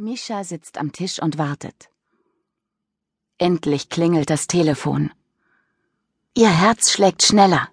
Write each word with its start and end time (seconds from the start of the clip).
Mischa 0.00 0.44
sitzt 0.44 0.78
am 0.78 0.92
Tisch 0.92 1.20
und 1.20 1.36
wartet. 1.36 1.90
Endlich 3.36 3.90
klingelt 3.90 4.30
das 4.30 4.46
Telefon. 4.46 5.12
Ihr 6.34 6.48
Herz 6.48 6.90
schlägt 6.90 7.22
schneller. 7.22 7.68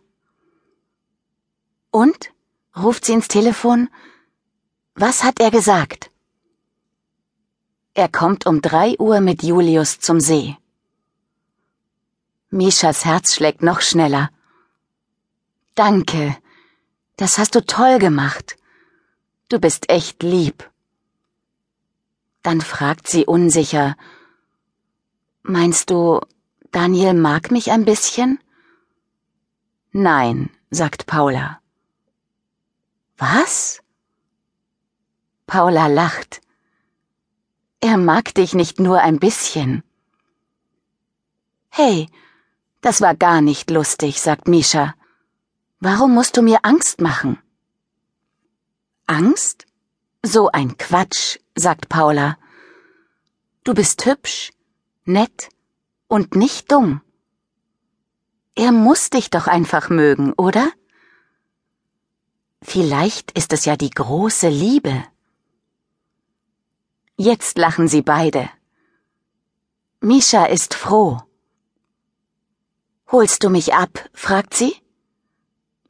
Und? 1.90 2.34
ruft 2.76 3.06
sie 3.06 3.14
ins 3.14 3.30
Telefon. 3.30 3.90
Was 4.94 5.24
hat 5.24 5.40
er 5.40 5.52
gesagt? 5.52 6.12
Er 7.94 8.10
kommt 8.10 8.46
um 8.46 8.62
drei 8.62 9.00
Uhr 9.00 9.22
mit 9.22 9.42
Julius 9.42 10.00
zum 10.00 10.20
See. 10.20 10.58
Mischas 12.50 13.06
Herz 13.06 13.36
schlägt 13.36 13.62
noch 13.62 13.80
schneller. 13.80 14.32
Danke. 15.76 16.36
Das 17.16 17.38
hast 17.38 17.56
du 17.56 17.66
toll 17.66 18.00
gemacht. 18.00 18.58
Du 19.48 19.60
bist 19.60 19.90
echt 19.90 20.24
lieb. 20.24 20.70
Dann 22.48 22.62
fragt 22.62 23.10
sie 23.10 23.26
unsicher, 23.26 23.98
Meinst 25.44 25.90
du, 25.90 26.22
Daniel 26.72 27.14
mag 27.14 27.52
mich 27.52 27.72
ein 27.72 27.84
bisschen? 27.84 28.40
Nein, 29.92 30.50
sagt 30.70 31.08
Paula. 31.08 31.60
Was? 33.18 33.82
Paula 35.46 35.88
lacht. 35.88 36.40
Er 37.82 37.98
mag 37.98 38.34
dich 38.34 38.54
nicht 38.54 38.80
nur 38.80 39.02
ein 39.02 39.20
bisschen. 39.20 39.84
Hey, 41.68 42.08
das 42.80 43.02
war 43.02 43.14
gar 43.14 43.42
nicht 43.42 43.70
lustig, 43.72 44.22
sagt 44.22 44.48
Misha. 44.48 44.96
Warum 45.82 46.14
musst 46.14 46.38
du 46.38 46.42
mir 46.42 46.60
Angst 46.64 47.02
machen? 47.02 47.40
Angst? 49.06 49.66
So 50.24 50.50
ein 50.50 50.78
Quatsch, 50.78 51.40
sagt 51.56 51.90
Paula. 51.90 52.38
Du 53.68 53.74
bist 53.74 54.06
hübsch, 54.06 54.54
nett 55.04 55.50
und 56.08 56.36
nicht 56.38 56.72
dumm. 56.72 57.02
Er 58.56 58.72
muss 58.72 59.10
dich 59.10 59.30
doch 59.30 59.48
einfach 59.48 59.90
mögen, 59.90 60.32
oder? 60.38 60.72
Vielleicht 62.62 63.38
ist 63.38 63.52
es 63.52 63.66
ja 63.66 63.76
die 63.76 63.90
große 63.90 64.48
Liebe. 64.48 65.04
Jetzt 67.18 67.58
lachen 67.58 67.90
sie 67.90 68.02
beide. 68.02 68.50
Misha 70.00 70.46
ist 70.46 70.74
froh. 70.74 71.22
Holst 73.12 73.44
du 73.44 73.50
mich 73.50 73.74
ab? 73.74 74.10
fragt 74.14 74.54
sie. 74.54 74.78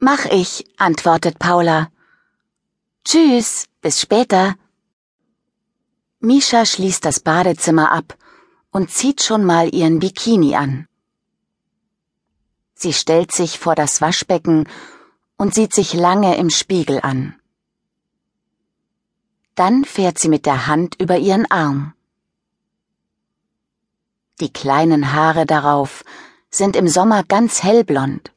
Mach 0.00 0.24
ich, 0.24 0.64
antwortet 0.78 1.38
Paula. 1.38 1.92
Tschüss, 3.04 3.66
bis 3.80 4.00
später. 4.00 4.56
Misha 6.20 6.66
schließt 6.66 7.04
das 7.04 7.20
Badezimmer 7.20 7.92
ab 7.92 8.16
und 8.72 8.90
zieht 8.90 9.22
schon 9.22 9.44
mal 9.44 9.72
ihren 9.72 10.00
Bikini 10.00 10.56
an. 10.56 10.88
Sie 12.74 12.92
stellt 12.92 13.30
sich 13.30 13.58
vor 13.58 13.76
das 13.76 14.00
Waschbecken 14.00 14.68
und 15.36 15.54
sieht 15.54 15.72
sich 15.72 15.94
lange 15.94 16.36
im 16.36 16.50
Spiegel 16.50 17.00
an. 17.00 17.38
Dann 19.54 19.84
fährt 19.84 20.18
sie 20.18 20.28
mit 20.28 20.44
der 20.44 20.66
Hand 20.66 21.00
über 21.00 21.18
ihren 21.18 21.48
Arm. 21.50 21.94
Die 24.40 24.52
kleinen 24.52 25.12
Haare 25.12 25.46
darauf 25.46 26.04
sind 26.50 26.74
im 26.74 26.88
Sommer 26.88 27.22
ganz 27.22 27.62
hellblond. 27.62 28.32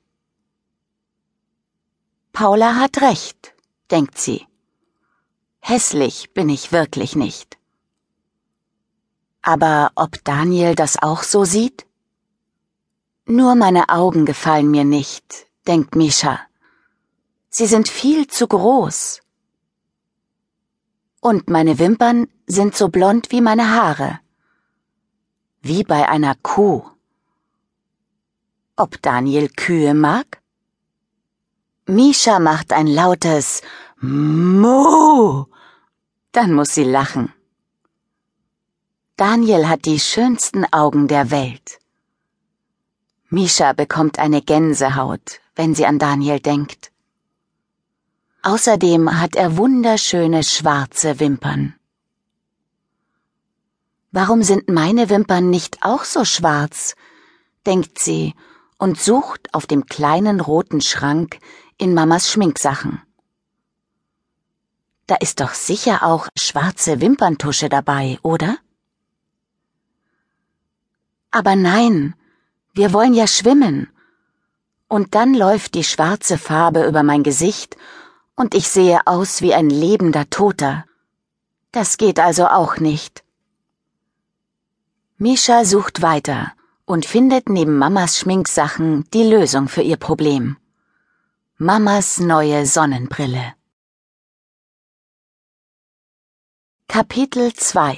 Paula 2.32 2.76
hat 2.76 3.02
recht, 3.02 3.54
denkt 3.90 4.20
sie. 4.20 4.46
Hässlich 5.60 6.32
bin 6.34 6.50
ich 6.50 6.72
wirklich 6.72 7.16
nicht. 7.16 7.61
Aber 9.42 9.92
ob 9.96 10.24
Daniel 10.24 10.76
das 10.76 11.02
auch 11.02 11.24
so 11.24 11.46
sieht? 11.46 11.86
Nur 13.26 13.56
meine 13.56 13.90
Augen 13.90 14.26
gefallen 14.26 14.70
mir 14.70 14.84
nicht, 14.84 15.48
denkt 15.68 15.96
Misha. 15.96 16.40
Sie 17.50 17.66
sind 17.66 17.88
viel 17.88 18.28
zu 18.28 18.48
groß. 18.48 19.22
Und 21.20 21.50
meine 21.50 21.80
Wimpern 21.80 22.28
sind 22.48 22.76
so 22.76 22.90
blond 22.90 23.32
wie 23.32 23.42
meine 23.42 23.70
Haare. 23.72 24.20
Wie 25.62 25.84
bei 25.84 26.10
einer 26.10 26.36
Kuh. 26.36 26.84
Ob 28.76 29.02
Daniel 29.02 29.50
Kühe 29.50 29.94
mag? 29.94 30.42
Misha 31.86 32.40
macht 32.40 32.74
ein 32.74 32.88
lautes 32.88 33.62
Mo. 34.00 35.48
Dann 36.32 36.54
muss 36.54 36.74
sie 36.74 36.84
lachen. 36.84 37.34
Daniel 39.22 39.68
hat 39.70 39.86
die 39.86 40.00
schönsten 40.00 40.66
Augen 40.74 41.08
der 41.08 41.30
Welt. 41.30 41.80
Misha 43.30 43.72
bekommt 43.74 44.18
eine 44.18 44.42
Gänsehaut, 44.42 45.42
wenn 45.54 45.76
sie 45.76 45.86
an 45.86 46.00
Daniel 46.00 46.40
denkt. 46.40 46.92
Außerdem 48.42 49.22
hat 49.22 49.36
er 49.36 49.58
wunderschöne 49.58 50.44
schwarze 50.44 51.20
Wimpern. 51.20 51.76
Warum 54.12 54.42
sind 54.42 54.70
meine 54.70 55.12
Wimpern 55.12 55.52
nicht 55.52 55.84
auch 55.84 56.04
so 56.04 56.26
schwarz? 56.26 56.96
denkt 57.68 58.00
sie 58.00 58.34
und 58.80 59.00
sucht 59.00 59.54
auf 59.54 59.68
dem 59.68 59.86
kleinen 59.86 60.40
roten 60.40 60.82
Schrank 60.82 61.38
in 61.78 61.94
Mamas 61.94 62.32
Schminksachen. 62.32 63.04
Da 65.06 65.14
ist 65.18 65.42
doch 65.42 65.54
sicher 65.54 66.02
auch 66.02 66.28
schwarze 66.36 67.02
Wimperntusche 67.02 67.70
dabei, 67.70 68.18
oder? 68.24 68.58
Aber 71.32 71.56
nein, 71.56 72.14
wir 72.74 72.94
wollen 72.94 73.14
ja 73.14 73.26
schwimmen. 73.26 73.90
Und 74.88 75.16
dann 75.16 75.34
läuft 75.34 75.76
die 75.76 75.86
schwarze 75.86 76.38
Farbe 76.38 76.86
über 76.86 77.04
mein 77.04 77.24
Gesicht 77.24 77.78
und 78.36 78.54
ich 78.54 78.68
sehe 78.68 79.00
aus 79.06 79.42
wie 79.42 79.54
ein 79.54 79.70
lebender 79.70 80.30
Toter. 80.30 80.86
Das 81.72 81.98
geht 81.98 82.20
also 82.20 82.48
auch 82.48 82.78
nicht. 82.78 83.24
Misha 85.18 85.64
sucht 85.64 86.02
weiter 86.02 86.52
und 86.86 87.06
findet 87.06 87.48
neben 87.48 87.78
Mamas 87.78 88.20
Schminksachen 88.20 89.06
die 89.14 89.24
Lösung 89.24 89.70
für 89.70 89.82
ihr 89.82 89.98
Problem. 89.98 90.58
Mamas 91.58 92.20
neue 92.20 92.66
Sonnenbrille. 92.66 93.54
Kapitel 96.88 97.54
2 97.54 97.98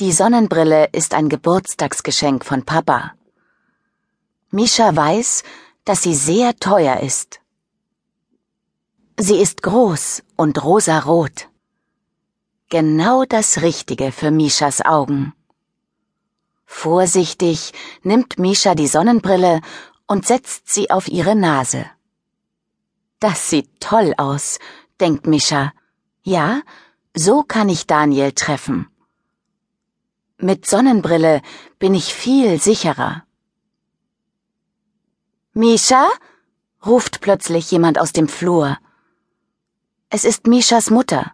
die 0.00 0.12
Sonnenbrille 0.12 0.88
ist 0.92 1.12
ein 1.14 1.28
Geburtstagsgeschenk 1.28 2.44
von 2.44 2.64
Papa. 2.64 3.12
Misha 4.50 4.96
weiß, 4.96 5.42
dass 5.84 6.02
sie 6.02 6.14
sehr 6.14 6.56
teuer 6.56 7.00
ist. 7.00 7.40
Sie 9.18 9.36
ist 9.36 9.62
groß 9.62 10.22
und 10.36 10.64
rosarot. 10.64 11.48
Genau 12.70 13.24
das 13.24 13.60
Richtige 13.60 14.12
für 14.12 14.30
Mishas 14.30 14.80
Augen. 14.80 15.34
Vorsichtig 16.64 17.72
nimmt 18.02 18.38
Misha 18.38 18.74
die 18.74 18.86
Sonnenbrille 18.86 19.60
und 20.06 20.26
setzt 20.26 20.72
sie 20.72 20.90
auf 20.90 21.08
ihre 21.08 21.36
Nase. 21.36 21.84
Das 23.20 23.50
sieht 23.50 23.68
toll 23.78 24.14
aus, 24.16 24.58
denkt 25.00 25.26
Misha. 25.26 25.72
Ja, 26.22 26.62
so 27.14 27.42
kann 27.42 27.68
ich 27.68 27.86
Daniel 27.86 28.32
treffen. 28.32 28.91
Mit 30.44 30.66
Sonnenbrille 30.66 31.40
bin 31.78 31.94
ich 31.94 32.12
viel 32.12 32.60
sicherer. 32.60 33.24
Misha? 35.52 36.10
ruft 36.84 37.20
plötzlich 37.20 37.70
jemand 37.70 38.00
aus 38.00 38.12
dem 38.12 38.26
Flur. 38.26 38.76
Es 40.10 40.24
ist 40.24 40.48
Mishas 40.48 40.90
Mutter. 40.90 41.32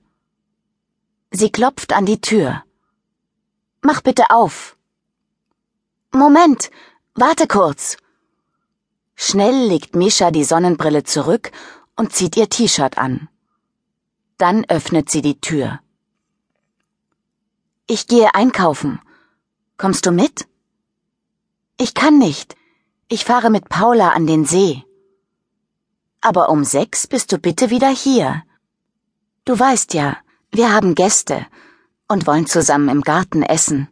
Sie 1.30 1.50
klopft 1.50 1.94
an 1.94 2.04
die 2.04 2.20
Tür. 2.20 2.62
Mach 3.80 4.02
bitte 4.02 4.24
auf. 4.28 4.76
Moment, 6.10 6.70
warte 7.14 7.46
kurz. 7.46 7.96
Schnell 9.14 9.68
legt 9.68 9.96
Misha 9.96 10.30
die 10.30 10.44
Sonnenbrille 10.44 11.04
zurück 11.04 11.50
und 11.96 12.12
zieht 12.12 12.36
ihr 12.36 12.50
T-Shirt 12.50 12.98
an. 12.98 13.30
Dann 14.36 14.66
öffnet 14.68 15.08
sie 15.08 15.22
die 15.22 15.40
Tür. 15.40 15.80
Ich 17.86 18.06
gehe 18.06 18.34
einkaufen. 18.34 19.00
Kommst 19.78 20.06
du 20.06 20.10
mit? 20.10 20.48
Ich 21.78 21.94
kann 21.94 22.18
nicht. 22.18 22.56
Ich 23.08 23.24
fahre 23.24 23.48
mit 23.48 23.68
Paula 23.68 24.10
an 24.10 24.26
den 24.26 24.44
See. 24.44 24.84
Aber 26.20 26.48
um 26.48 26.64
sechs 26.64 27.06
bist 27.06 27.30
du 27.30 27.38
bitte 27.38 27.70
wieder 27.70 27.88
hier. 27.88 28.42
Du 29.44 29.56
weißt 29.56 29.94
ja, 29.94 30.16
wir 30.50 30.72
haben 30.74 30.96
Gäste 30.96 31.46
und 32.08 32.26
wollen 32.26 32.46
zusammen 32.46 32.88
im 32.88 33.02
Garten 33.02 33.44
essen. 33.44 33.88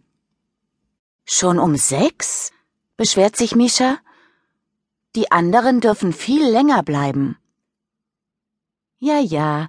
Schon 1.25 1.61
um 1.61 1.77
sechs? 1.77 2.51
beschwert 2.97 3.37
sich 3.37 3.55
Misha. 3.55 3.99
Die 5.15 5.31
anderen 5.31 5.81
dürfen 5.81 6.13
viel 6.13 6.45
länger 6.51 6.83
bleiben. 6.83 7.39
Ja, 8.99 9.21
ja, 9.21 9.69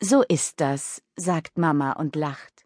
so 0.00 0.22
ist 0.22 0.60
das, 0.60 1.02
sagt 1.14 1.58
Mama 1.58 1.92
und 1.92 2.16
lacht. 2.16 2.57